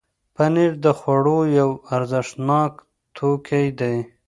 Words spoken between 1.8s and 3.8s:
ارزښتناک توکی